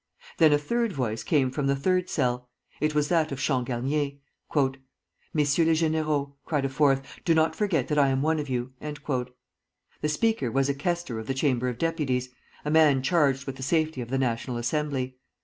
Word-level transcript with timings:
Then 0.39 0.51
a 0.51 0.57
third 0.57 0.93
voice 0.93 1.21
came 1.21 1.51
from 1.51 1.67
the 1.67 1.75
third 1.75 2.09
cell. 2.09 2.49
It 2.79 2.95
was 2.95 3.07
that 3.09 3.31
of 3.31 3.37
Changarnier. 3.39 4.13
"Messieurs 5.31 5.67
les 5.67 5.79
Généraux," 5.89 6.33
cried 6.43 6.65
a 6.65 6.69
fourth, 6.69 7.03
"do 7.23 7.35
not 7.35 7.55
forget 7.55 7.87
that 7.87 7.99
I 7.99 8.07
am 8.07 8.23
one 8.23 8.39
of 8.39 8.49
you." 8.49 8.71
The 8.81 10.09
speaker 10.09 10.51
was 10.51 10.69
a 10.69 10.73
quoestor 10.73 11.19
of 11.19 11.27
the 11.27 11.35
Chamber 11.35 11.69
of 11.69 11.77
Deputies, 11.77 12.29
a 12.65 12.71
man 12.71 13.03
charged 13.03 13.45
with 13.45 13.57
the 13.57 13.61
safety 13.61 14.01
of 14.01 14.09
the 14.09 14.17
National 14.17 14.57
Assembly. 14.57 15.17